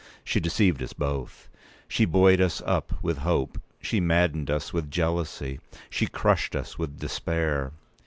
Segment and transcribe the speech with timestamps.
[0.23, 1.47] She deceived us both.
[1.87, 5.59] She buoyed us both up with hope; she maddened us with jealousy;
[5.91, 7.71] she crushed us with despair.